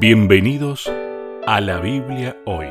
Bienvenidos 0.00 0.90
a 1.46 1.60
la 1.60 1.78
Biblia 1.78 2.36
hoy. 2.46 2.66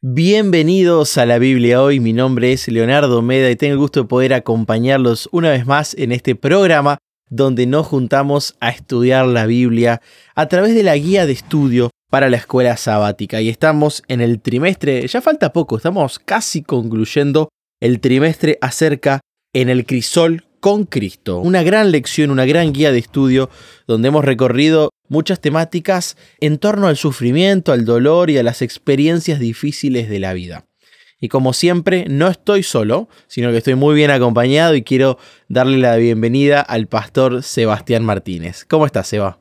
Bienvenidos 0.00 1.18
a 1.18 1.26
la 1.26 1.38
Biblia 1.38 1.82
hoy, 1.82 1.98
mi 1.98 2.12
nombre 2.12 2.52
es 2.52 2.68
Leonardo 2.68 3.20
Meda 3.22 3.50
y 3.50 3.56
tengo 3.56 3.72
el 3.72 3.78
gusto 3.78 4.02
de 4.02 4.08
poder 4.08 4.34
acompañarlos 4.34 5.28
una 5.32 5.50
vez 5.50 5.66
más 5.66 5.94
en 5.94 6.12
este 6.12 6.36
programa 6.36 6.98
donde 7.28 7.66
nos 7.66 7.88
juntamos 7.88 8.56
a 8.60 8.70
estudiar 8.70 9.26
la 9.26 9.46
Biblia 9.46 10.00
a 10.36 10.46
través 10.46 10.76
de 10.76 10.84
la 10.84 10.96
guía 10.96 11.26
de 11.26 11.32
estudio 11.32 11.90
para 12.08 12.30
la 12.30 12.36
escuela 12.36 12.76
sabática. 12.76 13.40
Y 13.40 13.48
estamos 13.48 14.04
en 14.06 14.20
el 14.20 14.40
trimestre, 14.40 15.06
ya 15.08 15.20
falta 15.20 15.52
poco, 15.52 15.76
estamos 15.76 16.20
casi 16.20 16.62
concluyendo 16.62 17.48
el 17.80 17.98
trimestre 17.98 18.58
acerca 18.60 19.20
en 19.52 19.68
el 19.68 19.84
crisol 19.84 20.44
con 20.60 20.84
Cristo. 20.84 21.38
Una 21.38 21.62
gran 21.62 21.90
lección, 21.90 22.30
una 22.30 22.46
gran 22.46 22.72
guía 22.72 22.92
de 22.92 22.98
estudio 22.98 23.50
donde 23.86 24.08
hemos 24.08 24.24
recorrido 24.24 24.90
muchas 25.08 25.40
temáticas 25.40 26.16
en 26.40 26.58
torno 26.58 26.86
al 26.86 26.96
sufrimiento, 26.96 27.72
al 27.72 27.84
dolor 27.84 28.30
y 28.30 28.38
a 28.38 28.42
las 28.42 28.62
experiencias 28.62 29.40
difíciles 29.40 30.08
de 30.08 30.18
la 30.18 30.32
vida. 30.32 30.64
Y 31.20 31.28
como 31.28 31.52
siempre, 31.52 32.04
no 32.08 32.28
estoy 32.28 32.62
solo, 32.62 33.08
sino 33.26 33.50
que 33.50 33.58
estoy 33.58 33.74
muy 33.74 33.94
bien 33.96 34.10
acompañado 34.10 34.74
y 34.76 34.82
quiero 34.82 35.18
darle 35.48 35.78
la 35.78 35.96
bienvenida 35.96 36.60
al 36.60 36.86
pastor 36.86 37.42
Sebastián 37.42 38.04
Martínez. 38.04 38.64
¿Cómo 38.64 38.86
estás, 38.86 39.08
Seba? 39.08 39.40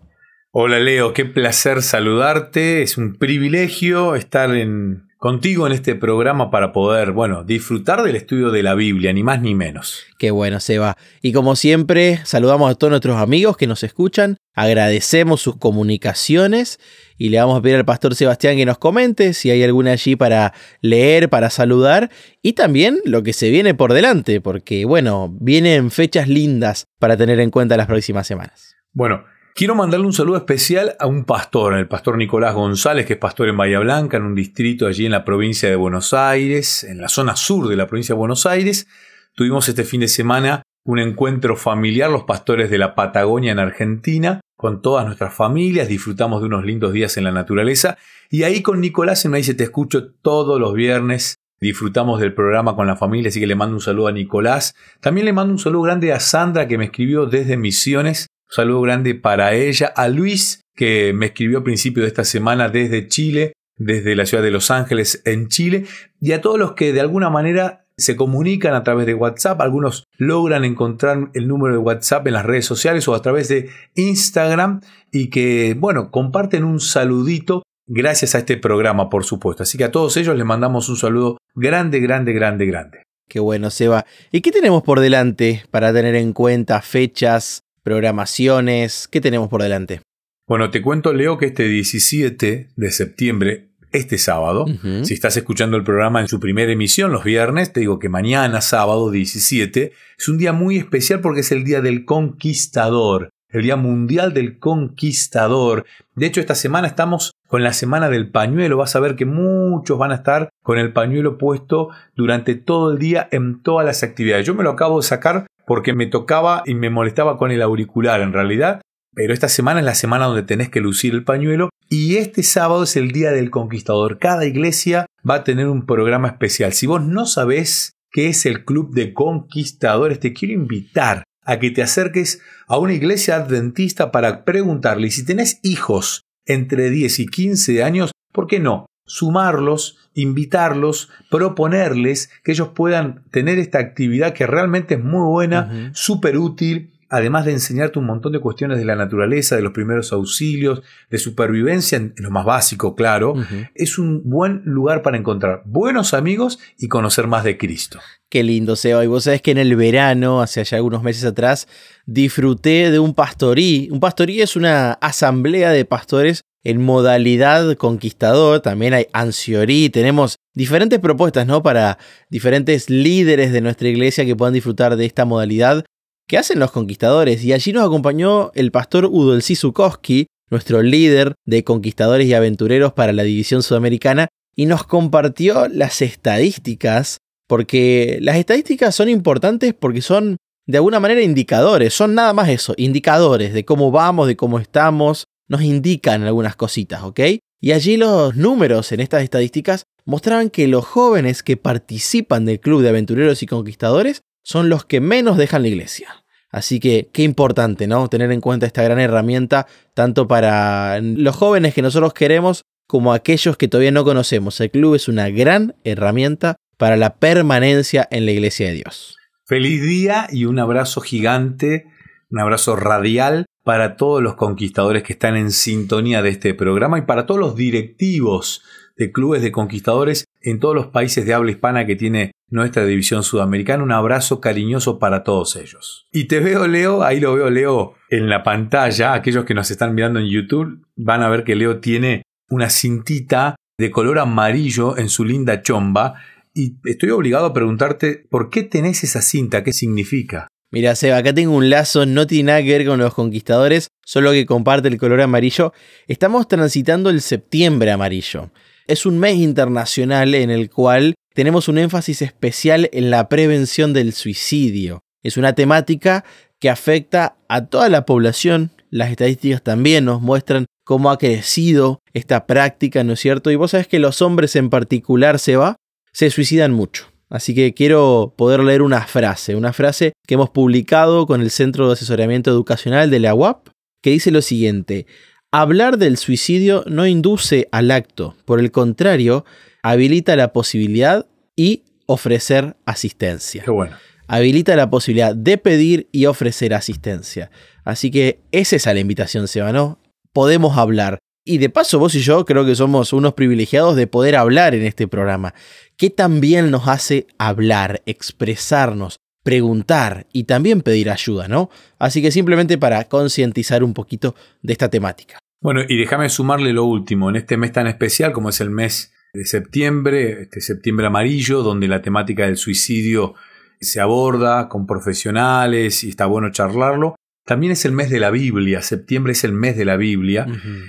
Hola 0.51 0.79
Leo, 0.79 1.13
qué 1.13 1.25
placer 1.25 1.83
saludarte. 1.83 2.81
Es 2.81 2.97
un 2.97 3.15
privilegio 3.15 4.15
estar 4.15 4.55
en, 4.55 5.06
contigo 5.27 5.67
en 5.67 5.73
este 5.73 5.93
programa 5.93 6.49
para 6.49 6.71
poder, 6.71 7.11
bueno, 7.11 7.43
disfrutar 7.43 8.01
del 8.01 8.15
estudio 8.15 8.49
de 8.49 8.63
la 8.63 8.75
Biblia, 8.75 9.11
ni 9.11 9.23
más 9.23 9.41
ni 9.41 9.55
menos. 9.55 10.05
Qué 10.17 10.31
bueno, 10.31 10.61
Seba. 10.61 10.95
Y 11.21 11.33
como 11.33 11.57
siempre, 11.57 12.21
saludamos 12.23 12.71
a 12.71 12.75
todos 12.75 12.91
nuestros 12.91 13.17
amigos 13.17 13.57
que 13.57 13.67
nos 13.67 13.83
escuchan, 13.83 14.37
agradecemos 14.53 15.41
sus 15.41 15.57
comunicaciones 15.57 16.79
y 17.17 17.27
le 17.27 17.39
vamos 17.39 17.59
a 17.59 17.61
pedir 17.61 17.75
al 17.75 17.83
pastor 17.83 18.15
Sebastián 18.15 18.55
que 18.55 18.65
nos 18.65 18.77
comente 18.77 19.33
si 19.33 19.51
hay 19.51 19.61
alguna 19.63 19.91
allí 19.91 20.15
para 20.15 20.53
leer, 20.79 21.27
para 21.27 21.49
saludar 21.49 22.09
y 22.41 22.53
también 22.53 23.01
lo 23.03 23.21
que 23.21 23.33
se 23.33 23.49
viene 23.49 23.73
por 23.73 23.91
delante, 23.91 24.39
porque 24.39 24.85
bueno, 24.85 25.35
vienen 25.41 25.91
fechas 25.91 26.29
lindas 26.29 26.87
para 26.99 27.17
tener 27.17 27.41
en 27.41 27.51
cuenta 27.51 27.75
las 27.75 27.87
próximas 27.87 28.27
semanas. 28.27 28.77
Bueno, 28.93 29.25
Quiero 29.57 29.73
mandarle 29.73 30.05
un 30.05 30.13
saludo 30.13 30.37
especial 30.37 30.95
a 30.99 31.07
un 31.07 31.25
pastor, 31.25 31.73
el 31.73 31.87
pastor 31.87 32.15
Nicolás 32.15 32.53
González, 32.53 33.07
que 33.07 33.13
es 33.13 33.19
pastor 33.19 33.49
en 33.49 33.57
Bahía 33.57 33.79
Blanca, 33.79 34.17
en 34.17 34.21
un 34.21 34.35
distrito 34.35 34.85
allí 34.85 35.07
en 35.07 35.11
la 35.11 35.25
provincia 35.25 35.67
de 35.67 35.75
Buenos 35.75 36.13
Aires, 36.13 36.83
en 36.83 36.99
la 36.99 37.09
zona 37.09 37.35
sur 37.35 37.67
de 37.67 37.75
la 37.75 37.87
provincia 37.87 38.13
de 38.13 38.19
Buenos 38.19 38.45
Aires. 38.45 38.87
Tuvimos 39.33 39.67
este 39.67 39.83
fin 39.83 40.01
de 40.01 40.09
semana 40.09 40.61
un 40.85 40.99
encuentro 40.99 41.57
familiar, 41.57 42.11
los 42.11 42.25
pastores 42.25 42.69
de 42.69 42.77
la 42.77 42.93
Patagonia 42.93 43.51
en 43.51 43.57
Argentina, 43.57 44.41
con 44.55 44.83
todas 44.83 45.07
nuestras 45.07 45.33
familias, 45.33 45.87
disfrutamos 45.87 46.41
de 46.41 46.45
unos 46.45 46.63
lindos 46.63 46.93
días 46.93 47.17
en 47.17 47.23
la 47.23 47.31
naturaleza. 47.31 47.97
Y 48.29 48.43
ahí 48.43 48.61
con 48.61 48.79
Nicolás 48.79 49.21
se 49.21 49.27
me 49.27 49.39
dice, 49.39 49.55
te 49.55 49.63
escucho 49.63 50.11
todos 50.21 50.59
los 50.59 50.75
viernes, 50.75 51.39
disfrutamos 51.59 52.19
del 52.19 52.35
programa 52.35 52.75
con 52.75 52.85
la 52.85 52.95
familia, 52.95 53.29
así 53.29 53.39
que 53.39 53.47
le 53.47 53.55
mando 53.55 53.73
un 53.73 53.81
saludo 53.81 54.09
a 54.09 54.11
Nicolás. 54.11 54.75
También 55.01 55.25
le 55.25 55.33
mando 55.33 55.51
un 55.51 55.57
saludo 55.57 55.81
grande 55.81 56.13
a 56.13 56.19
Sandra, 56.19 56.67
que 56.67 56.77
me 56.77 56.85
escribió 56.85 57.25
desde 57.25 57.57
Misiones 57.57 58.27
un 58.49 58.55
saludo 58.55 58.81
grande 58.81 59.15
para 59.15 59.53
ella, 59.53 59.87
a 59.87 60.07
Luis, 60.07 60.61
que 60.75 61.13
me 61.13 61.27
escribió 61.27 61.59
a 61.59 61.63
principio 61.63 62.03
de 62.03 62.09
esta 62.09 62.23
semana 62.23 62.69
desde 62.69 63.07
Chile, 63.07 63.53
desde 63.75 64.15
la 64.15 64.25
ciudad 64.25 64.43
de 64.43 64.51
Los 64.51 64.71
Ángeles 64.71 65.21
en 65.25 65.47
Chile, 65.49 65.85
y 66.19 66.31
a 66.31 66.41
todos 66.41 66.57
los 66.57 66.73
que 66.73 66.93
de 66.93 67.01
alguna 67.01 67.29
manera 67.29 67.85
se 67.97 68.15
comunican 68.15 68.75
a 68.75 68.83
través 68.83 69.07
de 69.07 69.15
WhatsApp, 69.15 69.59
algunos 69.59 70.03
logran 70.17 70.63
encontrar 70.63 71.29
el 71.33 71.47
número 71.47 71.73
de 71.73 71.79
WhatsApp 71.79 72.27
en 72.27 72.33
las 72.33 72.45
redes 72.45 72.65
sociales 72.65 73.07
o 73.07 73.15
a 73.15 73.21
través 73.21 73.47
de 73.47 73.69
Instagram 73.95 74.81
y 75.11 75.29
que, 75.29 75.75
bueno, 75.77 76.11
comparten 76.11 76.63
un 76.63 76.79
saludito 76.79 77.63
gracias 77.87 78.35
a 78.35 78.39
este 78.39 78.57
programa, 78.57 79.09
por 79.09 79.23
supuesto. 79.23 79.63
Así 79.63 79.77
que 79.77 79.83
a 79.83 79.91
todos 79.91 80.15
ellos 80.17 80.35
les 80.35 80.45
mandamos 80.45 80.89
un 80.89 80.97
saludo 80.97 81.37
grande, 81.55 81.99
grande, 81.99 82.33
grande, 82.33 82.65
grande. 82.67 83.03
Qué 83.27 83.39
bueno, 83.39 83.71
Seba. 83.71 84.05
¿Y 84.31 84.41
qué 84.41 84.51
tenemos 84.51 84.83
por 84.83 84.99
delante 84.99 85.63
para 85.71 85.91
tener 85.91 86.15
en 86.15 86.33
cuenta 86.33 86.81
fechas, 86.81 87.63
programaciones? 87.87 89.07
¿Qué 89.07 89.21
tenemos 89.21 89.47
por 89.47 89.63
delante? 89.63 90.01
Bueno, 90.45 90.71
te 90.71 90.81
cuento, 90.81 91.13
Leo, 91.13 91.37
que 91.37 91.45
este 91.45 91.69
17 91.69 92.67
de 92.75 92.91
septiembre, 92.91 93.69
este 93.93 94.17
sábado, 94.17 94.65
si 95.03 95.13
estás 95.13 95.37
escuchando 95.37 95.77
el 95.77 95.85
programa 95.85 96.19
en 96.19 96.27
su 96.27 96.41
primera 96.41 96.69
emisión 96.69 97.13
los 97.13 97.23
viernes, 97.23 97.71
te 97.71 97.79
digo 97.79 97.97
que 97.97 98.09
mañana, 98.09 98.59
sábado 98.59 99.09
17, 99.09 99.93
es 100.17 100.27
un 100.27 100.37
día 100.37 100.51
muy 100.51 100.75
especial 100.75 101.21
porque 101.21 101.39
es 101.39 101.53
el 101.53 101.63
Día 101.63 101.79
del 101.79 102.03
Conquistador, 102.03 103.29
el 103.51 103.61
Día 103.61 103.77
Mundial 103.77 104.33
del 104.33 104.59
Conquistador. 104.59 105.85
De 106.13 106.25
hecho, 106.25 106.41
esta 106.41 106.55
semana 106.55 106.87
estamos 106.87 107.31
con 107.47 107.63
la 107.63 107.71
Semana 107.71 108.09
del 108.09 108.29
Pañuelo. 108.29 108.75
Vas 108.75 108.97
a 108.97 108.99
ver 108.99 109.15
que 109.15 109.25
muchos 109.25 109.97
van 109.97 110.11
a 110.11 110.15
estar 110.15 110.49
con 110.61 110.77
el 110.77 110.91
pañuelo 110.91 111.37
puesto 111.37 111.87
durante 112.17 112.55
todo 112.55 112.91
el 112.91 112.99
día 112.99 113.29
en 113.31 113.61
todas 113.61 113.85
las 113.85 114.03
actividades. 114.03 114.45
Yo 114.45 114.55
me 114.55 114.63
lo 114.63 114.71
acabo 114.71 114.99
de 114.99 115.07
sacar 115.07 115.47
porque 115.67 115.93
me 115.93 116.07
tocaba 116.07 116.63
y 116.65 116.73
me 116.73 116.89
molestaba 116.89 117.37
con 117.37 117.51
el 117.51 117.61
auricular 117.61 118.21
en 118.21 118.31
realidad. 118.31 118.81
Pero 119.13 119.33
esta 119.33 119.49
semana 119.49 119.81
es 119.81 119.85
la 119.85 119.95
semana 119.95 120.25
donde 120.25 120.43
tenés 120.43 120.69
que 120.69 120.79
lucir 120.79 121.13
el 121.13 121.25
pañuelo 121.25 121.69
y 121.89 122.15
este 122.15 122.41
sábado 122.41 122.83
es 122.83 122.95
el 122.95 123.11
Día 123.11 123.31
del 123.31 123.49
Conquistador. 123.49 124.17
Cada 124.17 124.45
iglesia 124.45 125.05
va 125.29 125.35
a 125.35 125.43
tener 125.43 125.67
un 125.67 125.85
programa 125.85 126.29
especial. 126.29 126.71
Si 126.71 126.87
vos 126.87 127.03
no 127.03 127.25
sabés 127.25 127.91
qué 128.11 128.29
es 128.29 128.45
el 128.45 128.63
Club 128.63 128.93
de 128.93 129.13
Conquistadores, 129.13 130.21
te 130.21 130.31
quiero 130.31 130.53
invitar 130.53 131.23
a 131.43 131.59
que 131.59 131.71
te 131.71 131.81
acerques 131.81 132.41
a 132.67 132.77
una 132.77 132.93
iglesia 132.93 133.35
adventista 133.35 134.11
para 134.11 134.45
preguntarle 134.45 135.11
si 135.11 135.25
tenés 135.25 135.59
hijos 135.63 136.21
entre 136.45 136.89
10 136.89 137.19
y 137.19 137.25
15 137.27 137.83
años, 137.83 138.11
¿por 138.31 138.47
qué 138.47 138.59
no? 138.59 138.85
Sumarlos 139.07 139.97
invitarlos, 140.17 141.09
proponerles 141.29 142.29
que 142.43 142.51
ellos 142.51 142.69
puedan 142.69 143.23
tener 143.31 143.59
esta 143.59 143.79
actividad 143.79 144.33
que 144.33 144.47
realmente 144.47 144.95
es 144.95 145.03
muy 145.03 145.29
buena, 145.29 145.91
súper 145.93 146.37
útil, 146.37 146.91
además 147.09 147.45
de 147.45 147.53
enseñarte 147.53 147.99
un 147.99 148.05
montón 148.05 148.33
de 148.33 148.39
cuestiones 148.39 148.79
de 148.79 148.85
la 148.85 148.95
naturaleza, 148.95 149.55
de 149.55 149.61
los 149.61 149.71
primeros 149.71 150.11
auxilios, 150.11 150.81
de 151.09 151.17
supervivencia, 151.19 151.97
en 151.97 152.13
lo 152.17 152.31
más 152.31 152.45
básico, 152.45 152.95
claro, 152.95 153.35
es 153.75 153.97
un 153.97 154.23
buen 154.25 154.63
lugar 154.65 155.03
para 155.03 155.17
encontrar 155.17 155.61
buenos 155.65 156.13
amigos 156.13 156.59
y 156.77 156.87
conocer 156.87 157.27
más 157.27 157.43
de 157.43 157.57
Cristo. 157.57 157.99
Qué 158.29 158.43
lindo, 158.43 158.75
Seba. 158.75 159.05
Y 159.05 159.07
vos 159.07 159.23
sabés 159.23 159.41
que 159.41 159.51
en 159.51 159.57
el 159.57 159.75
verano, 159.77 160.41
hace 160.41 160.61
ya 160.63 160.77
algunos 160.77 161.01
meses 161.01 161.23
atrás, 161.23 161.67
disfruté 162.05 162.91
de 162.91 162.99
un 162.99 163.13
pastorí. 163.13 163.87
Un 163.89 164.01
pastorí 164.01 164.41
es 164.41 164.57
una 164.57 164.93
asamblea 164.93 165.71
de 165.71 165.85
pastores 165.85 166.43
en 166.67 166.83
modalidad 166.83 167.77
conquistador, 167.77 168.59
también 168.59 168.93
hay 168.93 169.07
ansiorí, 169.13 169.89
tenemos 169.89 170.35
diferentes 170.53 170.99
propuestas, 170.99 171.47
¿no? 171.47 171.63
Para 171.63 171.97
diferentes 172.29 172.89
líderes 172.89 173.53
de 173.53 173.61
nuestra 173.61 173.87
iglesia 173.87 174.25
que 174.25 174.35
puedan 174.35 174.53
disfrutar 174.53 174.97
de 174.97 175.05
esta 175.05 175.23
modalidad 175.23 175.85
que 176.27 176.37
hacen 176.37 176.59
los 176.59 176.71
conquistadores. 176.71 177.41
Y 177.45 177.53
allí 177.53 177.71
nos 177.71 177.85
acompañó 177.85 178.51
el 178.53 178.71
pastor 178.71 179.05
Udolci 179.05 179.55
Zukowski, 179.55 180.27
nuestro 180.49 180.83
líder 180.83 181.35
de 181.45 181.63
conquistadores 181.63 182.27
y 182.27 182.33
aventureros 182.33 182.91
para 182.91 183.13
la 183.13 183.23
división 183.23 183.63
sudamericana, 183.63 184.27
y 184.53 184.65
nos 184.65 184.83
compartió 184.83 185.69
las 185.69 186.01
estadísticas, 186.01 187.19
porque 187.47 188.17
las 188.19 188.35
estadísticas 188.35 188.93
son 188.93 189.07
importantes 189.07 189.73
porque 189.73 190.01
son 190.01 190.35
de 190.65 190.79
alguna 190.79 190.99
manera 190.99 191.21
indicadores, 191.21 191.93
son 191.93 192.13
nada 192.13 192.33
más 192.33 192.49
eso, 192.49 192.73
indicadores 192.75 193.53
de 193.53 193.63
cómo 193.63 193.89
vamos, 193.89 194.27
de 194.27 194.35
cómo 194.35 194.59
estamos, 194.59 195.27
nos 195.47 195.61
indican 195.61 196.23
algunas 196.23 196.55
cositas, 196.55 197.03
¿ok? 197.03 197.19
Y 197.59 197.71
allí 197.71 197.97
los 197.97 198.35
números 198.35 198.91
en 198.91 198.99
estas 198.99 199.23
estadísticas 199.23 199.85
mostraban 200.05 200.49
que 200.49 200.67
los 200.67 200.85
jóvenes 200.85 201.43
que 201.43 201.57
participan 201.57 202.45
del 202.45 202.59
Club 202.59 202.81
de 202.81 202.89
Aventureros 202.89 203.41
y 203.43 203.47
Conquistadores 203.47 204.21
son 204.43 204.69
los 204.69 204.85
que 204.85 205.01
menos 205.01 205.37
dejan 205.37 205.63
la 205.63 205.67
iglesia. 205.69 206.23
Así 206.49 206.79
que 206.79 207.09
qué 207.11 207.23
importante, 207.23 207.87
¿no? 207.87 208.07
Tener 208.07 208.31
en 208.31 208.41
cuenta 208.41 208.65
esta 208.65 208.83
gran 208.83 208.99
herramienta 208.99 209.67
tanto 209.93 210.27
para 210.27 211.01
los 211.01 211.35
jóvenes 211.35 211.73
que 211.73 211.81
nosotros 211.81 212.13
queremos 212.13 212.63
como 212.87 213.13
aquellos 213.13 213.57
que 213.57 213.67
todavía 213.67 213.91
no 213.91 214.05
conocemos. 214.05 214.59
El 214.61 214.71
club 214.71 214.95
es 214.95 215.09
una 215.09 215.29
gran 215.29 215.75
herramienta 215.83 216.55
para 216.77 216.95
la 216.95 217.15
permanencia 217.15 218.07
en 218.11 218.25
la 218.25 218.31
iglesia 218.31 218.67
de 218.67 218.73
Dios. 218.75 219.17
Feliz 219.45 219.81
día 219.81 220.27
y 220.31 220.45
un 220.45 220.59
abrazo 220.59 221.01
gigante, 221.01 221.85
un 222.29 222.39
abrazo 222.39 222.75
radial 222.75 223.45
para 223.67 223.97
todos 223.97 224.23
los 224.23 224.35
conquistadores 224.35 225.03
que 225.03 225.11
están 225.11 225.35
en 225.35 225.51
sintonía 225.51 226.21
de 226.21 226.29
este 226.29 226.53
programa 226.53 226.99
y 226.99 227.01
para 227.01 227.25
todos 227.25 227.41
los 227.41 227.57
directivos 227.57 228.63
de 228.95 229.11
clubes 229.11 229.41
de 229.41 229.51
conquistadores 229.51 230.23
en 230.41 230.61
todos 230.61 230.73
los 230.73 230.87
países 230.87 231.25
de 231.25 231.33
habla 231.33 231.51
hispana 231.51 231.85
que 231.85 231.97
tiene 231.97 232.31
nuestra 232.49 232.85
división 232.85 233.23
sudamericana. 233.23 233.83
Un 233.83 233.91
abrazo 233.91 234.39
cariñoso 234.39 234.99
para 234.99 235.25
todos 235.25 235.57
ellos. 235.57 236.07
Y 236.13 236.29
te 236.29 236.39
veo, 236.39 236.65
Leo, 236.65 237.03
ahí 237.03 237.19
lo 237.19 237.35
veo, 237.35 237.49
Leo, 237.49 237.95
en 238.09 238.29
la 238.29 238.41
pantalla. 238.41 239.11
Aquellos 239.11 239.43
que 239.43 239.53
nos 239.53 239.69
están 239.69 239.93
mirando 239.93 240.21
en 240.21 240.27
YouTube 240.27 240.87
van 240.95 241.21
a 241.21 241.27
ver 241.27 241.43
que 241.43 241.57
Leo 241.57 241.81
tiene 241.81 242.21
una 242.49 242.69
cintita 242.69 243.57
de 243.77 243.91
color 243.91 244.19
amarillo 244.19 244.97
en 244.97 245.09
su 245.09 245.25
linda 245.25 245.61
chomba. 245.61 246.13
Y 246.53 246.77
estoy 246.85 247.09
obligado 247.09 247.47
a 247.47 247.53
preguntarte, 247.53 248.25
¿por 248.29 248.49
qué 248.49 248.63
tenés 248.63 249.03
esa 249.03 249.21
cinta? 249.21 249.61
¿Qué 249.65 249.73
significa? 249.73 250.47
Mira, 250.69 250.95
Seba, 250.95 251.17
acá 251.17 251.33
tengo 251.33 251.55
un 251.55 251.69
lazo, 251.69 252.05
no 252.05 252.27
tiene 252.27 252.47
nada 252.47 252.61
que 252.61 252.77
ver 252.77 252.85
con 252.85 252.99
los 252.99 253.13
conquistadores, 253.13 253.87
solo 254.05 254.31
que 254.31 254.45
comparte 254.45 254.89
el 254.89 254.97
color 254.97 255.21
amarillo. 255.21 255.71
Estamos 256.07 256.47
transitando 256.49 257.09
el 257.09 257.21
septiembre 257.21 257.91
amarillo. 257.91 258.51
Es 258.85 259.05
un 259.05 259.17
mes 259.17 259.35
internacional 259.35 260.35
en 260.35 260.49
el 260.49 260.69
cual 260.69 261.15
tenemos 261.33 261.69
un 261.69 261.77
énfasis 261.77 262.21
especial 262.21 262.89
en 262.91 263.11
la 263.11 263.29
prevención 263.29 263.93
del 263.93 264.11
suicidio. 264.11 265.03
Es 265.23 265.37
una 265.37 265.53
temática 265.53 266.25
que 266.59 266.69
afecta 266.69 267.37
a 267.47 267.65
toda 267.67 267.87
la 267.87 268.05
población. 268.05 268.71
Las 268.89 269.09
estadísticas 269.11 269.63
también 269.63 270.03
nos 270.03 270.21
muestran 270.21 270.65
cómo 270.83 271.11
ha 271.11 271.17
crecido 271.17 272.01
esta 272.13 272.45
práctica, 272.45 273.05
¿no 273.05 273.13
es 273.13 273.21
cierto? 273.21 273.51
Y 273.51 273.55
vos 273.55 273.71
sabés 273.71 273.87
que 273.87 273.99
los 273.99 274.21
hombres 274.21 274.55
en 274.57 274.69
particular, 274.69 275.39
Seba, 275.39 275.77
se 276.11 276.29
suicidan 276.29 276.73
mucho. 276.73 277.07
Así 277.29 277.53
que 277.53 277.73
quiero 277.73 278.33
poder 278.37 278.61
leer 278.61 278.81
una 278.81 279.05
frase, 279.05 279.55
una 279.55 279.73
frase 279.73 280.13
que 280.25 280.35
hemos 280.35 280.49
publicado 280.49 281.25
con 281.25 281.41
el 281.41 281.51
Centro 281.51 281.87
de 281.87 281.93
Asesoramiento 281.93 282.51
Educacional 282.51 283.09
de 283.09 283.19
la 283.19 283.33
UAP, 283.33 283.67
que 284.01 284.11
dice 284.11 284.31
lo 284.31 284.41
siguiente, 284.41 285.05
hablar 285.51 285.97
del 285.97 286.17
suicidio 286.17 286.83
no 286.87 287.05
induce 287.05 287.67
al 287.71 287.91
acto, 287.91 288.35
por 288.45 288.59
el 288.59 288.71
contrario, 288.71 289.43
habilita 289.83 290.35
la 290.35 290.53
posibilidad 290.53 291.27
y 291.55 291.83
ofrecer 292.05 292.77
asistencia. 292.85 293.63
Qué 293.63 293.71
bueno. 293.71 293.97
Habilita 294.27 294.75
la 294.75 294.89
posibilidad 294.89 295.35
de 295.35 295.57
pedir 295.57 296.09
y 296.11 296.25
ofrecer 296.25 296.73
asistencia. 296.73 297.49
Así 297.83 298.11
que 298.11 298.41
esa 298.51 298.75
es 298.75 298.85
la 298.85 298.99
invitación, 298.99 299.47
Seba, 299.47 299.71
¿no? 299.71 299.99
Podemos 300.33 300.77
hablar. 300.77 301.19
Y 301.49 301.59
de 301.59 301.69
paso, 301.69 301.97
vos 301.97 302.13
y 302.13 302.19
yo 302.19 302.43
creo 302.43 302.65
que 302.65 302.75
somos 302.75 303.13
unos 303.13 303.33
privilegiados 303.33 303.95
de 303.95 304.05
poder 304.05 304.35
hablar 304.35 304.75
en 304.75 304.83
este 304.83 305.07
programa. 305.07 305.53
¿Qué 305.95 306.09
también 306.09 306.71
nos 306.71 306.89
hace 306.89 307.25
hablar, 307.37 308.01
expresarnos, 308.05 309.21
preguntar 309.43 310.27
y 310.33 310.43
también 310.43 310.81
pedir 310.81 311.09
ayuda, 311.09 311.47
¿no? 311.47 311.69
Así 311.99 312.21
que 312.21 312.31
simplemente 312.31 312.77
para 312.77 313.01
concientizar 313.05 313.81
un 313.81 313.93
poquito 313.93 314.35
de 314.61 314.73
esta 314.73 314.89
temática. 314.89 315.39
Bueno, 315.61 315.83
y 315.87 315.97
déjame 315.97 316.27
sumarle 316.27 316.73
lo 316.73 316.83
último, 316.83 317.29
en 317.29 317.37
este 317.37 317.55
mes 317.55 317.71
tan 317.71 317.87
especial 317.87 318.33
como 318.33 318.49
es 318.49 318.59
el 318.59 318.69
mes 318.69 319.13
de 319.33 319.45
septiembre, 319.45 320.41
este 320.41 320.59
septiembre 320.59 321.07
amarillo, 321.07 321.63
donde 321.63 321.87
la 321.87 322.01
temática 322.01 322.43
del 322.43 322.57
suicidio 322.57 323.35
se 323.79 324.01
aborda 324.01 324.67
con 324.67 324.85
profesionales 324.85 326.03
y 326.03 326.09
está 326.09 326.25
bueno 326.25 326.51
charlarlo. 326.51 327.15
También 327.47 327.71
es 327.71 327.85
el 327.85 327.93
mes 327.93 328.09
de 328.09 328.19
la 328.19 328.29
Biblia, 328.29 328.81
septiembre 328.81 329.31
es 329.31 329.45
el 329.45 329.53
mes 329.53 329.77
de 329.77 329.85
la 329.85 329.95
Biblia, 329.95 330.45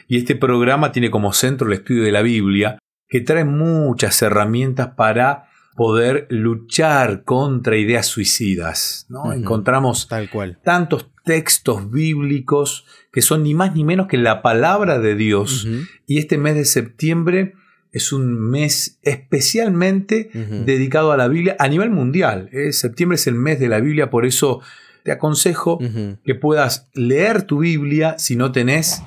y 0.09 0.19
este 0.19 0.35
programa 0.35 0.91
tiene 0.91 1.09
como 1.09 1.33
centro 1.33 1.69
el 1.69 1.75
estudio 1.75 2.03
de 2.03 2.11
la 2.11 2.21
Biblia, 2.21 2.81
que 3.09 3.21
trae 3.21 3.45
muchas 3.45 4.21
herramientas 4.23 4.89
para 4.97 5.45
poder 5.77 6.27
luchar 6.31 7.23
contra 7.23 7.77
ideas 7.77 8.07
suicidas. 8.07 9.07
¿no? 9.09 9.33
Encontramos 9.33 10.09
Tal 10.09 10.29
cual. 10.29 10.59
tantos 10.65 11.13
textos 11.25 11.93
bíblicos 11.93 12.85
que 13.13 13.23
son 13.23 13.45
ni 13.45 13.55
más 13.55 13.77
ni 13.77 13.85
menos 13.85 14.09
que 14.09 14.19
la 14.19 14.43
palabra 14.43 14.99
de 14.99 15.15
Dios. 15.15 15.69
Y 16.09 16.19
este 16.19 16.39
mes 16.39 16.57
de 16.57 16.65
septiembre 16.65 17.55
es 17.93 18.13
un 18.13 18.51
mes 18.51 18.99
especialmente 19.03 20.31
dedicado 20.67 21.13
a 21.13 21.17
la 21.17 21.29
Biblia 21.29 21.55
a 21.61 21.69
nivel 21.69 21.91
mundial. 21.91 22.49
¿eh? 22.51 22.73
Septiembre 22.73 23.15
es 23.15 23.29
el 23.29 23.37
mes 23.37 23.61
de 23.61 23.69
la 23.69 23.79
Biblia, 23.79 24.11
por 24.11 24.27
eso 24.27 24.61
te 25.09 25.13
aconsejo 25.13 25.79
que 26.23 26.35
puedas 26.35 26.91
leer 26.93 27.45
tu 27.45 27.61
Biblia. 27.61 28.17
Si 28.19 28.37
no 28.37 28.53
tenés, 28.53 29.03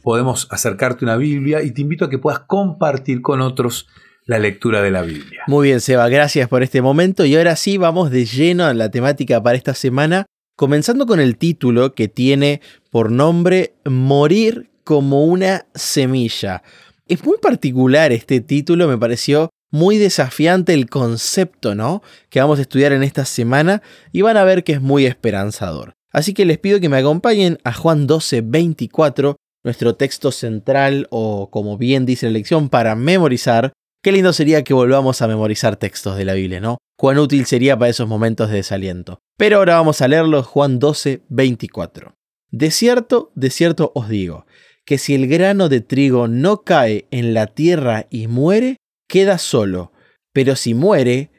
podemos 0.00 0.46
acercarte 0.48 1.04
una 1.04 1.16
Biblia 1.16 1.60
y 1.64 1.72
te 1.72 1.80
invito 1.80 2.04
a 2.04 2.08
que 2.08 2.18
puedas 2.18 2.38
compartir 2.46 3.20
con 3.20 3.40
otros 3.40 3.88
la 4.26 4.38
lectura 4.38 4.80
de 4.80 4.92
la 4.92 5.02
Biblia. 5.02 5.42
Muy 5.48 5.66
bien, 5.66 5.80
Seba, 5.80 6.08
gracias 6.08 6.48
por 6.48 6.62
este 6.62 6.82
momento. 6.82 7.24
Y 7.24 7.34
ahora 7.34 7.56
sí, 7.56 7.78
vamos 7.78 8.12
de 8.12 8.26
lleno 8.26 8.64
a 8.64 8.74
la 8.74 8.92
temática 8.92 9.42
para 9.42 9.56
esta 9.56 9.74
semana, 9.74 10.24
comenzando 10.54 11.04
con 11.04 11.18
el 11.18 11.36
título 11.36 11.96
que 11.96 12.06
tiene 12.06 12.60
por 12.90 13.10
nombre 13.10 13.74
Morir 13.84 14.70
como 14.84 15.24
una 15.24 15.66
semilla. 15.74 16.62
Es 17.08 17.24
muy 17.24 17.38
particular 17.38 18.12
este 18.12 18.40
título, 18.40 18.86
me 18.86 18.98
pareció 18.98 19.50
muy 19.70 19.98
desafiante 19.98 20.74
el 20.74 20.88
concepto, 20.88 21.74
¿no? 21.74 22.02
Que 22.28 22.40
vamos 22.40 22.58
a 22.58 22.62
estudiar 22.62 22.92
en 22.92 23.02
esta 23.02 23.24
semana 23.24 23.82
y 24.12 24.22
van 24.22 24.36
a 24.36 24.44
ver 24.44 24.64
que 24.64 24.72
es 24.72 24.80
muy 24.80 25.06
esperanzador. 25.06 25.94
Así 26.12 26.34
que 26.34 26.44
les 26.44 26.58
pido 26.58 26.80
que 26.80 26.88
me 26.88 26.98
acompañen 26.98 27.58
a 27.62 27.72
Juan 27.72 28.06
12, 28.06 28.42
24, 28.42 29.36
nuestro 29.62 29.94
texto 29.94 30.32
central 30.32 31.06
o 31.10 31.50
como 31.50 31.78
bien 31.78 32.06
dice 32.06 32.26
la 32.26 32.32
lección 32.32 32.68
para 32.68 32.94
memorizar. 32.96 33.72
Qué 34.02 34.12
lindo 34.12 34.32
sería 34.32 34.64
que 34.64 34.74
volvamos 34.74 35.22
a 35.22 35.28
memorizar 35.28 35.76
textos 35.76 36.16
de 36.16 36.24
la 36.24 36.34
Biblia, 36.34 36.60
¿no? 36.60 36.78
Cuán 36.96 37.18
útil 37.18 37.46
sería 37.46 37.78
para 37.78 37.90
esos 37.90 38.08
momentos 38.08 38.50
de 38.50 38.56
desaliento. 38.56 39.20
Pero 39.36 39.58
ahora 39.58 39.76
vamos 39.76 40.00
a 40.00 40.08
leerlo, 40.08 40.42
Juan 40.42 40.78
12, 40.78 41.22
24. 41.28 42.14
De 42.50 42.70
cierto, 42.70 43.30
de 43.34 43.50
cierto 43.50 43.92
os 43.94 44.08
digo, 44.08 44.46
que 44.84 44.98
si 44.98 45.14
el 45.14 45.28
grano 45.28 45.68
de 45.68 45.80
trigo 45.80 46.26
no 46.28 46.62
cae 46.62 47.06
en 47.10 47.32
la 47.32 47.46
tierra 47.46 48.06
y 48.10 48.26
muere, 48.26 48.76
queda 49.10 49.38
solo, 49.38 49.92
pero 50.32 50.54
si 50.54 50.72
muere, 50.72 51.32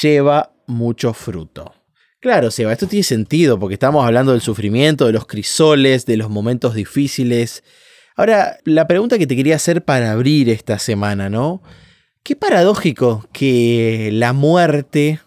lleva 0.00 0.54
mucho 0.68 1.12
fruto. 1.12 1.74
Claro, 2.20 2.50
Seba, 2.50 2.72
esto 2.72 2.86
tiene 2.86 3.02
sentido 3.02 3.58
porque 3.58 3.74
estamos 3.74 4.06
hablando 4.06 4.32
del 4.32 4.40
sufrimiento, 4.40 5.06
de 5.06 5.12
los 5.12 5.26
crisoles, 5.26 6.06
de 6.06 6.16
los 6.16 6.30
momentos 6.30 6.74
difíciles. 6.74 7.64
Ahora, 8.16 8.58
la 8.64 8.86
pregunta 8.86 9.18
que 9.18 9.26
te 9.26 9.36
quería 9.36 9.56
hacer 9.56 9.84
para 9.84 10.12
abrir 10.12 10.48
esta 10.48 10.78
semana, 10.78 11.28
¿no? 11.28 11.62
Qué 12.22 12.36
paradójico 12.36 13.28
que 13.32 14.10
la 14.12 14.32
muerte 14.32 15.20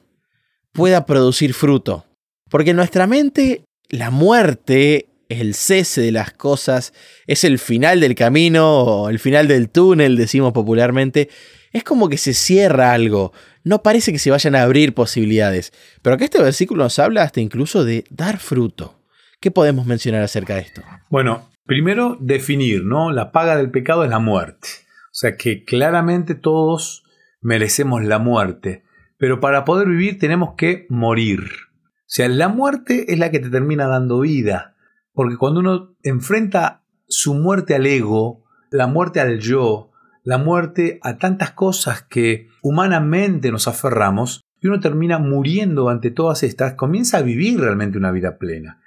pueda 0.72 1.06
producir 1.06 1.54
fruto. 1.54 2.06
Porque 2.50 2.72
en 2.72 2.78
nuestra 2.78 3.08
mente, 3.08 3.64
la 3.90 4.10
muerte 4.10 5.10
el 5.30 5.54
cese 5.54 6.02
de 6.02 6.12
las 6.12 6.34
cosas, 6.34 6.92
es 7.28 7.44
el 7.44 7.60
final 7.60 8.00
del 8.00 8.16
camino, 8.16 8.84
o 8.84 9.10
el 9.10 9.20
final 9.20 9.48
del 9.48 9.70
túnel, 9.70 10.18
decimos 10.18 10.54
popularmente 10.54 11.30
es 11.72 11.84
como 11.84 12.10
que 12.10 12.18
se 12.18 12.34
cierra 12.34 12.94
algo. 12.94 13.34
No 13.64 13.84
parece 13.84 14.12
que 14.12 14.20
se 14.20 14.32
vayan 14.32 14.56
a 14.56 14.64
abrir 14.64 14.94
posibilidades. 14.94 15.74
Pero 16.02 16.16
acá 16.16 16.26
este 16.26 16.42
versículo 16.42 16.84
nos 16.84 17.00
habla 17.00 17.24
hasta 17.24 17.42
incluso 17.42 17.86
de 17.86 18.06
dar 18.10 18.38
fruto. 18.40 19.00
¿Qué 19.40 19.52
podemos 19.52 19.86
mencionar 19.86 20.22
acerca 20.22 20.56
de 20.56 20.62
esto? 20.62 20.82
Bueno, 21.10 21.50
primero 21.66 22.18
definir, 22.20 22.84
¿no? 22.84 23.12
La 23.12 23.32
paga 23.32 23.56
del 23.56 23.72
pecado 23.72 24.04
es 24.04 24.10
la 24.10 24.20
muerte. 24.20 24.68
O 25.06 25.14
sea 25.20 25.38
que 25.38 25.64
claramente 25.64 26.36
todos 26.36 27.04
merecemos 27.42 28.04
la 28.04 28.20
muerte. 28.20 28.84
Pero 29.18 29.40
para 29.40 29.66
poder 29.66 29.88
vivir 29.88 30.20
tenemos 30.20 30.56
que 30.58 30.86
morir. 30.90 31.42
O 31.42 32.12
sea, 32.12 32.28
la 32.28 32.48
muerte 32.48 33.14
es 33.14 33.20
la 33.20 33.32
que 33.32 33.40
te 33.40 33.50
termina 33.50 33.88
dando 33.88 34.22
vida. 34.22 34.76
Porque 35.14 35.38
cuando 35.38 35.60
uno 35.60 35.96
enfrenta 36.04 36.84
su 37.08 37.34
muerte 37.34 37.76
al 37.76 37.86
ego, 37.86 38.46
la 38.72 38.88
muerte 38.88 39.20
al 39.20 39.40
yo, 39.40 39.92
la 40.24 40.38
muerte 40.38 41.00
a 41.02 41.18
tantas 41.18 41.52
cosas 41.52 42.04
que 42.04 42.48
humanamente 42.62 43.52
nos 43.52 43.68
aferramos 43.68 44.42
y 44.62 44.68
uno 44.68 44.80
termina 44.80 45.20
muriendo 45.20 45.90
ante 45.90 46.12
todas 46.12 46.44
estas, 46.44 46.74
comienza 46.74 47.18
a 47.18 47.22
vivir 47.22 47.60
realmente 47.60 47.98
una 47.98 48.12
vida 48.12 48.38
plena. 48.38 48.82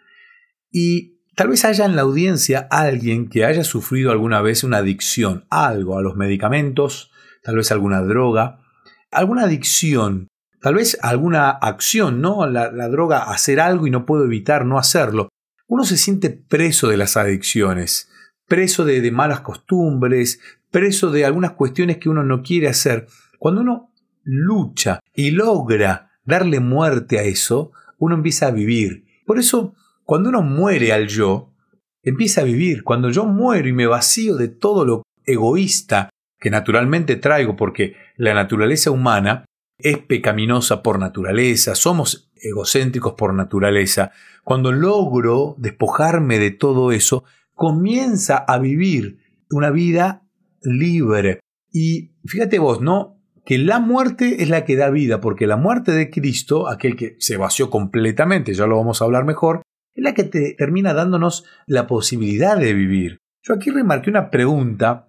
Y 0.70 1.20
tal 1.34 1.48
vez 1.48 1.64
haya 1.64 1.84
en 1.84 1.96
la 1.96 2.02
audiencia 2.02 2.66
alguien 2.70 3.28
que 3.28 3.44
haya 3.44 3.64
sufrido 3.64 4.10
alguna 4.10 4.42
vez 4.42 4.64
una 4.64 4.78
adicción 4.78 5.46
algo, 5.50 5.98
a 5.98 6.02
los 6.02 6.16
medicamentos, 6.16 7.10
tal 7.42 7.56
vez 7.56 7.72
alguna 7.72 8.02
droga, 8.02 8.60
alguna 9.10 9.44
adicción, 9.44 10.28
tal 10.60 10.74
vez 10.74 10.98
alguna 11.02 11.50
acción, 11.50 12.20
¿no? 12.20 12.46
La, 12.46 12.70
la 12.70 12.88
droga, 12.88 13.30
hacer 13.30 13.60
algo 13.60 13.86
y 13.86 13.90
no 13.90 14.04
puedo 14.04 14.24
evitar 14.24 14.66
no 14.66 14.78
hacerlo. 14.78 15.28
Uno 15.66 15.84
se 15.84 15.96
siente 15.96 16.30
preso 16.30 16.88
de 16.88 16.98
las 16.98 17.16
adicciones, 17.16 18.10
preso 18.46 18.84
de, 18.84 19.00
de 19.00 19.10
malas 19.10 19.40
costumbres, 19.40 20.40
preso 20.72 21.12
de 21.12 21.24
algunas 21.24 21.52
cuestiones 21.52 21.98
que 21.98 22.08
uno 22.08 22.24
no 22.24 22.42
quiere 22.42 22.66
hacer. 22.66 23.06
Cuando 23.38 23.60
uno 23.60 23.92
lucha 24.24 24.98
y 25.14 25.30
logra 25.30 26.10
darle 26.24 26.58
muerte 26.58 27.20
a 27.20 27.22
eso, 27.22 27.70
uno 27.98 28.16
empieza 28.16 28.48
a 28.48 28.50
vivir. 28.50 29.04
Por 29.24 29.38
eso, 29.38 29.74
cuando 30.04 30.30
uno 30.30 30.42
muere 30.42 30.92
al 30.92 31.06
yo, 31.06 31.52
empieza 32.02 32.40
a 32.40 32.44
vivir. 32.44 32.82
Cuando 32.82 33.10
yo 33.10 33.26
muero 33.26 33.68
y 33.68 33.72
me 33.72 33.86
vacío 33.86 34.36
de 34.36 34.48
todo 34.48 34.84
lo 34.84 35.02
egoísta 35.24 36.10
que 36.40 36.50
naturalmente 36.50 37.14
traigo, 37.16 37.54
porque 37.54 37.94
la 38.16 38.34
naturaleza 38.34 38.90
humana 38.90 39.44
es 39.78 39.98
pecaminosa 39.98 40.82
por 40.82 40.98
naturaleza, 40.98 41.74
somos 41.74 42.32
egocéntricos 42.34 43.12
por 43.12 43.32
naturaleza, 43.34 44.10
cuando 44.42 44.72
logro 44.72 45.54
despojarme 45.58 46.40
de 46.40 46.50
todo 46.50 46.90
eso, 46.90 47.24
comienza 47.54 48.38
a 48.38 48.58
vivir 48.58 49.18
una 49.50 49.70
vida 49.70 50.22
libre. 50.62 51.40
Y 51.70 52.16
fíjate 52.24 52.58
vos, 52.58 52.80
¿no? 52.80 53.18
Que 53.44 53.58
la 53.58 53.80
muerte 53.80 54.42
es 54.42 54.48
la 54.48 54.64
que 54.64 54.76
da 54.76 54.90
vida, 54.90 55.20
porque 55.20 55.46
la 55.46 55.56
muerte 55.56 55.92
de 55.92 56.10
Cristo, 56.10 56.68
aquel 56.68 56.96
que 56.96 57.16
se 57.18 57.36
vació 57.36 57.70
completamente, 57.70 58.54
ya 58.54 58.66
lo 58.66 58.76
vamos 58.76 59.00
a 59.00 59.04
hablar 59.04 59.24
mejor, 59.24 59.62
es 59.94 60.04
la 60.04 60.14
que 60.14 60.24
te 60.24 60.54
termina 60.56 60.94
dándonos 60.94 61.44
la 61.66 61.86
posibilidad 61.86 62.56
de 62.56 62.72
vivir. 62.72 63.18
Yo 63.42 63.54
aquí 63.54 63.70
remarqué 63.70 64.10
una 64.10 64.30
pregunta, 64.30 65.08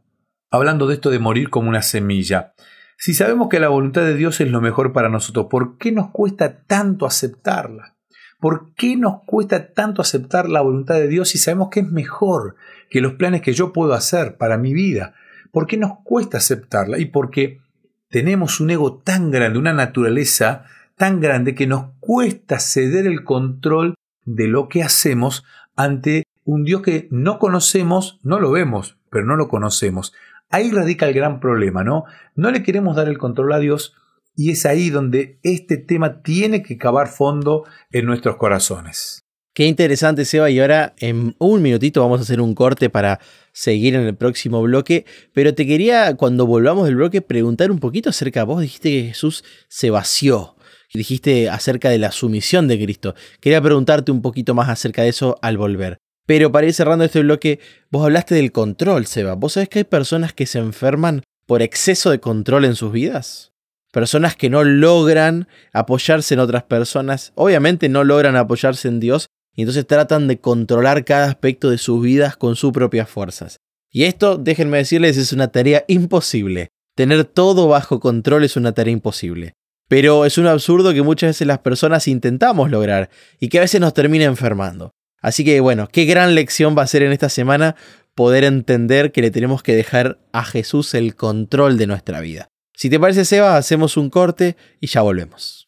hablando 0.50 0.88
de 0.88 0.96
esto 0.96 1.10
de 1.10 1.20
morir 1.20 1.50
como 1.50 1.70
una 1.70 1.84
semilla. 1.84 2.54
Si 2.98 3.14
sabemos 3.14 3.50
que 3.50 3.60
la 3.60 3.70
voluntad 3.70 4.02
de 4.04 4.16
Dios 4.16 4.40
es 4.42 4.50
lo 4.50 4.62
mejor 4.62 4.94
para 4.94 5.10
nosotros, 5.10 5.48
¿por 5.50 5.78
qué 5.78 5.92
nos 5.92 6.10
cuesta 6.12 6.64
tanto 6.64 7.06
aceptarla? 7.06 7.98
¿Por 8.40 8.74
qué 8.74 8.98
nos 8.98 9.22
cuesta 9.26 9.72
tanto 9.74 10.02
aceptar 10.02 10.50
la 10.50 10.62
voluntad 10.62 10.96
de 10.96 11.08
Dios 11.08 11.30
si 11.30 11.38
sabemos 11.38 11.70
que 11.70 11.80
es 11.82 11.90
mejor 11.90 12.56
que 12.90 13.02
los 13.02 13.14
planes 13.14 13.42
que 13.42 13.54
yo 13.54 13.72
puedo 13.72 13.94
hacer 13.94 14.38
para 14.38 14.58
mi 14.58 14.74
vida? 14.74 15.14
¿Por 15.54 15.68
qué 15.68 15.78
nos 15.78 16.00
cuesta 16.04 16.40
aceptarla? 16.40 16.98
Y 16.98 17.06
porque 17.06 17.62
tenemos 18.10 18.60
un 18.60 18.72
ego 18.72 18.98
tan 18.98 19.30
grande, 19.30 19.60
una 19.60 19.72
naturaleza 19.72 20.66
tan 20.98 21.20
grande 21.22 21.54
que 21.54 21.68
nos 21.68 21.92
cuesta 22.00 22.60
ceder 22.60 23.06
el 23.06 23.24
control 23.24 23.94
de 24.26 24.48
lo 24.48 24.68
que 24.68 24.82
hacemos 24.82 25.46
ante 25.76 26.24
un 26.44 26.64
Dios 26.64 26.82
que 26.82 27.08
no 27.12 27.38
conocemos, 27.38 28.20
no 28.24 28.40
lo 28.40 28.50
vemos, 28.50 28.98
pero 29.12 29.26
no 29.26 29.36
lo 29.36 29.48
conocemos. 29.48 30.12
Ahí 30.50 30.72
radica 30.72 31.08
el 31.08 31.14
gran 31.14 31.40
problema, 31.40 31.84
¿no? 31.84 32.06
No 32.36 32.50
le 32.50 32.64
queremos 32.64 32.96
dar 32.96 33.08
el 33.08 33.20
control 33.20 33.54
a 33.54 33.60
Dios 33.60 33.96
y 34.36 34.50
es 34.50 34.66
ahí 34.66 34.90
donde 34.90 35.38
este 35.44 35.78
tema 35.78 36.24
tiene 36.24 36.64
que 36.64 36.80
cavar 36.80 37.10
fondo 37.10 37.66
en 37.92 38.08
nuestros 38.08 38.38
corazones. 38.38 39.23
Qué 39.54 39.68
interesante, 39.68 40.26
Seba. 40.26 40.50
Y 40.50 40.60
ahora 40.60 40.94
en 40.98 41.36
un 41.38 41.62
minutito 41.62 42.02
vamos 42.02 42.20
a 42.20 42.24
hacer 42.24 42.42
un 42.42 42.56
corte 42.56 42.90
para 42.90 43.20
seguir 43.52 43.94
en 43.94 44.02
el 44.02 44.16
próximo 44.16 44.62
bloque. 44.64 45.06
Pero 45.32 45.54
te 45.54 45.68
quería, 45.68 46.16
cuando 46.16 46.48
volvamos 46.48 46.86
del 46.86 46.96
bloque, 46.96 47.22
preguntar 47.22 47.70
un 47.70 47.80
poquito 47.80 48.10
acerca. 48.10 48.44
Vos 48.46 48.62
dijiste 48.62 48.90
que 48.90 49.08
Jesús 49.10 49.44
se 49.68 49.92
vació. 49.92 50.56
Dijiste 50.92 51.50
acerca 51.50 51.90
de 51.90 52.00
la 52.00 52.12
sumisión 52.12 52.68
de 52.68 52.82
Cristo. 52.82 53.16
Quería 53.40 53.62
preguntarte 53.62 54.12
un 54.12 54.22
poquito 54.22 54.56
más 54.56 54.70
acerca 54.70 55.04
de 55.04 55.10
eso 55.10 55.38
al 55.42 55.58
volver. 55.58 55.98
Pero 56.26 56.52
para 56.52 56.68
ir 56.68 56.74
cerrando 56.74 57.06
este 57.06 57.22
bloque, 57.22 57.60
vos 57.92 58.04
hablaste 58.04 58.34
del 58.36 58.52
control, 58.52 59.06
Seba. 59.06 59.36
¿Vos 59.36 59.54
sabés 59.54 59.70
que 59.70 59.80
hay 59.80 59.86
personas 59.86 60.34
que 60.34 60.46
se 60.46 60.60
enferman 60.60 61.24
por 61.46 61.62
exceso 61.62 62.10
de 62.10 62.20
control 62.20 62.66
en 62.66 62.76
sus 62.76 62.92
vidas? 62.92 63.52
Personas 63.92 64.36
que 64.36 64.50
no 64.50 64.64
logran 64.64 65.48
apoyarse 65.74 66.34
en 66.34 66.40
otras 66.40 66.64
personas, 66.64 67.34
obviamente 67.36 67.90
no 67.90 68.04
logran 68.04 68.36
apoyarse 68.36 68.88
en 68.88 69.00
Dios 69.00 69.28
y 69.56 69.62
entonces 69.62 69.86
tratan 69.86 70.28
de 70.28 70.40
controlar 70.40 71.06
cada 71.06 71.26
aspecto 71.26 71.70
de 71.70 71.78
sus 71.78 72.02
vidas 72.02 72.38
con 72.38 72.56
sus 72.56 72.72
propias 72.72 73.10
fuerzas. 73.10 73.60
Y 73.92 74.06
esto, 74.06 74.38
déjenme 74.38 74.78
decirles, 74.78 75.18
es 75.18 75.34
una 75.34 75.50
tarea 75.50 75.86
imposible. 75.88 76.70
Tener 76.96 77.26
todo 77.26 77.68
bajo 77.68 78.00
control 78.00 78.44
es 78.44 78.56
una 78.56 78.72
tarea 78.72 78.92
imposible. 78.92 79.54
Pero 79.88 80.26
es 80.26 80.38
un 80.38 80.48
absurdo 80.48 80.94
que 80.94 81.04
muchas 81.04 81.30
veces 81.30 81.48
las 81.48 81.60
personas 81.60 82.08
intentamos 82.08 82.72
lograr 82.72 83.10
y 83.40 83.50
que 83.50 83.60
a 83.60 83.62
veces 83.62 83.80
nos 83.80 83.94
termina 83.94 84.26
enfermando. 84.26 84.92
Así 85.22 85.46
que 85.46 85.60
bueno, 85.60 85.88
qué 85.92 86.06
gran 86.06 86.34
lección 86.36 86.76
va 86.78 86.84
a 86.84 86.88
ser 86.88 87.04
en 87.04 87.12
esta 87.12 87.30
semana 87.30 87.76
poder 88.16 88.44
entender 88.44 89.12
que 89.12 89.22
le 89.22 89.32
tenemos 89.32 89.64
que 89.64 89.76
dejar 89.76 90.20
a 90.32 90.44
Jesús 90.44 90.94
el 90.94 91.16
control 91.16 91.78
de 91.78 91.88
nuestra 91.88 92.22
vida. 92.22 92.50
Si 92.76 92.90
te 92.90 93.00
parece, 93.00 93.26
Seba, 93.26 93.58
hacemos 93.58 93.98
un 93.98 94.10
corte 94.10 94.58
y 94.82 94.88
ya 94.88 95.02
volvemos. 95.02 95.63